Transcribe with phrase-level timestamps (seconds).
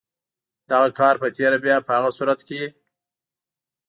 [0.69, 2.61] دغه کار په تېره بیا په هغه صورت کې.